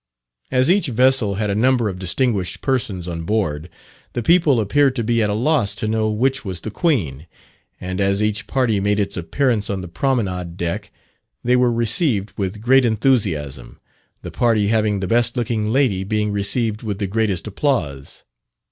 As 0.49 0.71
each 0.71 0.87
vessel 0.87 1.35
had 1.35 1.51
a 1.51 1.53
number 1.53 1.87
of 1.87 1.99
distinguished 1.99 2.61
persons 2.61 3.07
on 3.07 3.21
board, 3.21 3.69
the 4.13 4.23
people 4.23 4.59
appeared 4.59 4.95
to 4.95 5.03
be 5.03 5.21
at 5.21 5.29
a 5.29 5.35
loss 5.35 5.75
to 5.75 5.87
know 5.87 6.09
which 6.09 6.43
was 6.43 6.59
the 6.61 6.71
Queen; 6.71 7.27
and 7.79 8.01
as 8.01 8.23
each 8.23 8.47
party 8.47 8.79
made 8.79 8.99
its 8.99 9.15
appearance 9.15 9.69
on 9.69 9.81
the 9.81 9.87
promenade 9.87 10.57
deck, 10.57 10.89
they 11.43 11.55
were 11.55 11.71
received 11.71 12.33
with 12.35 12.61
great 12.61 12.83
enthusiasm, 12.83 13.77
the 14.23 14.31
party 14.31 14.69
having 14.69 15.01
the 15.01 15.07
best 15.07 15.37
looking 15.37 15.71
lady 15.71 16.03
being 16.03 16.31
received 16.31 16.81
with 16.81 16.97
the 16.97 17.05
greatest 17.05 17.45
applause. 17.45 18.23